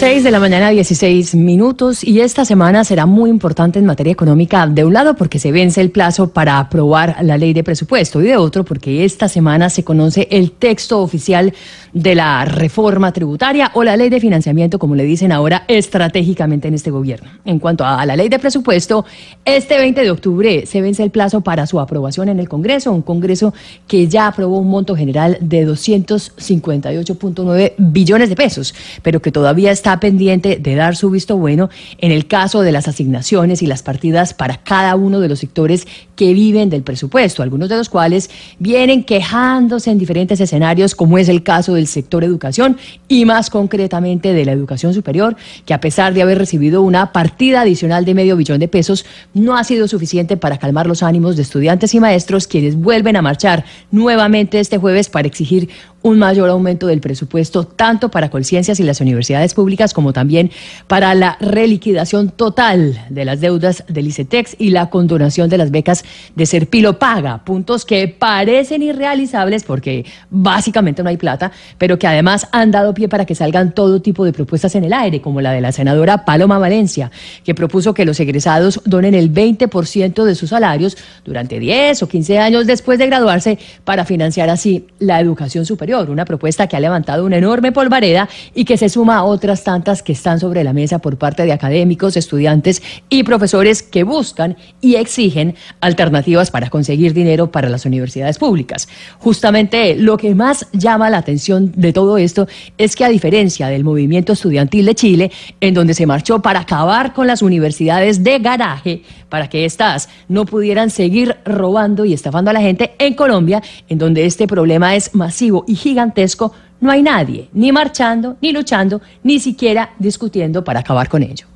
6 0.00 0.24
de 0.24 0.30
la 0.30 0.40
mañana, 0.40 0.70
16 0.70 1.34
minutos, 1.34 2.02
y 2.02 2.22
esta 2.22 2.46
semana 2.46 2.84
será 2.84 3.04
muy 3.04 3.28
importante 3.28 3.78
en 3.78 3.84
materia 3.84 4.14
económica, 4.14 4.66
de 4.66 4.82
un 4.82 4.94
lado 4.94 5.14
porque 5.14 5.38
se 5.38 5.52
vence 5.52 5.82
el 5.82 5.90
plazo 5.90 6.30
para 6.30 6.58
aprobar 6.58 7.16
la 7.20 7.36
ley 7.36 7.52
de 7.52 7.62
presupuesto, 7.62 8.22
y 8.22 8.24
de 8.24 8.38
otro 8.38 8.64
porque 8.64 9.04
esta 9.04 9.28
semana 9.28 9.68
se 9.68 9.84
conoce 9.84 10.26
el 10.30 10.52
texto 10.52 11.02
oficial 11.02 11.52
de 11.92 12.14
la 12.14 12.46
reforma 12.46 13.12
tributaria 13.12 13.72
o 13.74 13.84
la 13.84 13.98
ley 13.98 14.08
de 14.08 14.20
financiamiento, 14.20 14.78
como 14.78 14.94
le 14.94 15.04
dicen 15.04 15.32
ahora 15.32 15.64
estratégicamente 15.68 16.68
en 16.68 16.74
este 16.74 16.90
gobierno. 16.90 17.28
En 17.44 17.58
cuanto 17.58 17.84
a 17.84 18.06
la 18.06 18.16
ley 18.16 18.30
de 18.30 18.38
presupuesto, 18.38 19.04
este 19.44 19.76
20 19.76 20.00
de 20.00 20.10
octubre 20.10 20.64
se 20.64 20.80
vence 20.80 21.02
el 21.02 21.10
plazo 21.10 21.42
para 21.42 21.66
su 21.66 21.78
aprobación 21.78 22.30
en 22.30 22.40
el 22.40 22.48
Congreso, 22.48 22.90
un 22.90 23.02
Congreso 23.02 23.52
que 23.86 24.08
ya 24.08 24.28
aprobó 24.28 24.60
un 24.60 24.70
monto 24.70 24.96
general 24.96 25.36
de 25.42 25.68
258.9 25.68 27.74
billones 27.76 28.30
de 28.30 28.36
pesos, 28.36 28.74
pero 29.02 29.20
que 29.20 29.30
todavía 29.30 29.70
está 29.70 29.89
pendiente 29.98 30.58
de 30.60 30.74
dar 30.76 30.94
su 30.94 31.10
visto 31.10 31.36
bueno 31.36 31.70
en 31.98 32.12
el 32.12 32.26
caso 32.26 32.60
de 32.60 32.70
las 32.70 32.86
asignaciones 32.86 33.62
y 33.62 33.66
las 33.66 33.82
partidas 33.82 34.34
para 34.34 34.58
cada 34.58 34.94
uno 34.94 35.18
de 35.18 35.28
los 35.28 35.40
sectores 35.40 35.88
que 36.14 36.32
viven 36.34 36.70
del 36.70 36.82
presupuesto, 36.82 37.42
algunos 37.42 37.68
de 37.68 37.76
los 37.76 37.88
cuales 37.88 38.30
vienen 38.58 39.04
quejándose 39.04 39.90
en 39.90 39.98
diferentes 39.98 40.40
escenarios, 40.40 40.94
como 40.94 41.18
es 41.18 41.28
el 41.28 41.42
caso 41.42 41.74
del 41.74 41.86
sector 41.86 42.22
educación 42.22 42.76
y 43.08 43.24
más 43.24 43.50
concretamente 43.50 44.34
de 44.34 44.44
la 44.44 44.52
educación 44.52 44.94
superior, 44.94 45.36
que 45.64 45.74
a 45.74 45.80
pesar 45.80 46.14
de 46.14 46.22
haber 46.22 46.38
recibido 46.38 46.82
una 46.82 47.12
partida 47.12 47.62
adicional 47.62 48.04
de 48.04 48.14
medio 48.14 48.36
billón 48.36 48.60
de 48.60 48.68
pesos, 48.68 49.06
no 49.34 49.56
ha 49.56 49.64
sido 49.64 49.88
suficiente 49.88 50.36
para 50.36 50.58
calmar 50.58 50.86
los 50.86 51.02
ánimos 51.02 51.36
de 51.36 51.42
estudiantes 51.42 51.94
y 51.94 52.00
maestros 52.00 52.46
quienes 52.46 52.76
vuelven 52.76 53.16
a 53.16 53.22
marchar 53.22 53.64
nuevamente 53.90 54.60
este 54.60 54.78
jueves 54.78 55.08
para 55.08 55.26
exigir 55.28 55.70
un 56.02 56.18
mayor 56.18 56.48
aumento 56.48 56.86
del 56.86 57.00
presupuesto 57.00 57.64
tanto 57.64 58.10
para 58.10 58.30
Colciencias 58.30 58.80
y 58.80 58.82
las 58.82 59.00
universidades 59.00 59.54
públicas 59.54 59.92
como 59.92 60.12
también 60.12 60.50
para 60.86 61.14
la 61.14 61.36
reliquidación 61.40 62.30
total 62.30 63.06
de 63.10 63.24
las 63.24 63.40
deudas 63.40 63.84
del 63.88 64.06
ICETEX 64.06 64.56
y 64.58 64.70
la 64.70 64.90
condonación 64.90 65.50
de 65.50 65.58
las 65.58 65.70
becas 65.70 66.04
de 66.34 66.46
Serpilo 66.46 66.98
Paga, 66.98 67.44
puntos 67.44 67.84
que 67.84 68.08
parecen 68.08 68.82
irrealizables 68.82 69.64
porque 69.64 70.06
básicamente 70.30 71.02
no 71.02 71.10
hay 71.10 71.16
plata, 71.16 71.52
pero 71.78 71.98
que 71.98 72.06
además 72.06 72.48
han 72.52 72.70
dado 72.70 72.94
pie 72.94 73.08
para 73.08 73.26
que 73.26 73.34
salgan 73.34 73.74
todo 73.74 74.00
tipo 74.00 74.24
de 74.24 74.32
propuestas 74.32 74.74
en 74.74 74.84
el 74.84 74.92
aire, 74.92 75.20
como 75.20 75.40
la 75.40 75.52
de 75.52 75.60
la 75.60 75.72
senadora 75.72 76.24
Paloma 76.24 76.58
Valencia, 76.58 77.10
que 77.44 77.54
propuso 77.54 77.94
que 77.94 78.04
los 78.04 78.18
egresados 78.20 78.80
donen 78.84 79.14
el 79.14 79.32
20% 79.32 80.24
de 80.24 80.34
sus 80.34 80.50
salarios 80.50 80.96
durante 81.24 81.58
10 81.58 82.02
o 82.02 82.08
15 82.08 82.38
años 82.38 82.66
después 82.66 82.98
de 82.98 83.06
graduarse 83.06 83.58
para 83.84 84.04
financiar 84.04 84.48
así 84.50 84.86
la 84.98 85.20
educación 85.20 85.66
una 85.98 86.24
propuesta 86.24 86.68
que 86.68 86.76
ha 86.76 86.80
levantado 86.80 87.26
una 87.26 87.36
enorme 87.36 87.72
polvareda 87.72 88.28
y 88.54 88.64
que 88.64 88.76
se 88.76 88.88
suma 88.88 89.16
a 89.16 89.24
otras 89.24 89.64
tantas 89.64 90.02
que 90.02 90.12
están 90.12 90.38
sobre 90.38 90.62
la 90.62 90.72
mesa 90.72 91.00
por 91.00 91.16
parte 91.18 91.44
de 91.44 91.52
académicos, 91.52 92.16
estudiantes 92.16 92.82
y 93.08 93.24
profesores 93.24 93.82
que 93.82 94.04
buscan 94.04 94.56
y 94.80 94.94
exigen 94.94 95.56
alternativas 95.80 96.50
para 96.50 96.70
conseguir 96.70 97.12
dinero 97.12 97.50
para 97.50 97.68
las 97.68 97.84
universidades 97.86 98.38
públicas. 98.38 98.88
Justamente 99.18 99.96
lo 99.96 100.16
que 100.16 100.34
más 100.34 100.66
llama 100.72 101.10
la 101.10 101.18
atención 101.18 101.72
de 101.74 101.92
todo 101.92 102.18
esto 102.18 102.46
es 102.78 102.94
que 102.94 103.04
a 103.04 103.08
diferencia 103.08 103.66
del 103.68 103.82
movimiento 103.82 104.34
estudiantil 104.34 104.86
de 104.86 104.94
Chile, 104.94 105.32
en 105.60 105.74
donde 105.74 105.94
se 105.94 106.06
marchó 106.06 106.40
para 106.40 106.60
acabar 106.60 107.12
con 107.12 107.26
las 107.26 107.42
universidades 107.42 108.22
de 108.22 108.38
garaje, 108.38 109.02
para 109.28 109.48
que 109.48 109.64
éstas 109.64 110.08
no 110.28 110.44
pudieran 110.44 110.90
seguir 110.90 111.36
robando 111.44 112.04
y 112.04 112.12
estafando 112.12 112.50
a 112.50 112.52
la 112.54 112.60
gente, 112.60 112.92
en 112.98 113.14
Colombia, 113.14 113.62
en 113.88 113.98
donde 113.98 114.26
este 114.26 114.46
problema 114.46 114.94
es 114.94 115.14
masivo 115.14 115.64
y 115.66 115.76
gigantesco, 115.80 116.52
no 116.80 116.90
hay 116.90 117.02
nadie 117.02 117.48
ni 117.52 117.72
marchando, 117.72 118.36
ni 118.40 118.52
luchando, 118.52 119.00
ni 119.22 119.40
siquiera 119.40 119.90
discutiendo 119.98 120.62
para 120.62 120.80
acabar 120.80 121.08
con 121.08 121.22
ello. 121.22 121.49